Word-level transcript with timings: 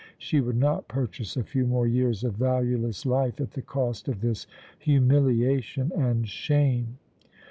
She 0.17 0.41
would 0.41 0.57
not 0.57 0.87
purchase 0.87 1.37
a 1.37 1.43
few 1.43 1.67
more 1.67 1.85
years 1.85 2.23
of 2.23 2.33
valueless 2.33 3.05
life 3.05 3.39
at 3.39 3.51
the 3.51 3.61
cost 3.61 4.07
of 4.07 4.21
this 4.21 4.47
humiliation 4.79 5.91
and 5.95 6.27
shame. 6.27 6.97